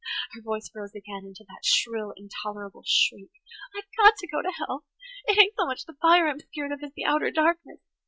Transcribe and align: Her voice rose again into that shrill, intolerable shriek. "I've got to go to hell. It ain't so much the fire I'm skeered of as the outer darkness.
Her 0.31 0.41
voice 0.41 0.71
rose 0.73 0.95
again 0.95 1.25
into 1.27 1.45
that 1.47 1.63
shrill, 1.63 2.11
intolerable 2.17 2.81
shriek. 2.83 3.29
"I've 3.75 3.85
got 3.95 4.15
to 4.17 4.27
go 4.27 4.41
to 4.41 4.49
hell. 4.57 4.87
It 5.25 5.37
ain't 5.39 5.53
so 5.55 5.67
much 5.67 5.85
the 5.85 5.93
fire 6.01 6.27
I'm 6.27 6.39
skeered 6.39 6.71
of 6.71 6.81
as 6.81 6.93
the 6.95 7.05
outer 7.05 7.29
darkness. 7.29 7.81